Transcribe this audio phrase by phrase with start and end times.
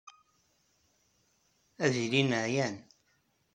[1.83, 2.75] Ad ilin ɛyan.